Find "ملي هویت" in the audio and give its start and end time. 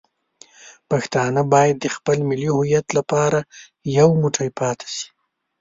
2.29-2.87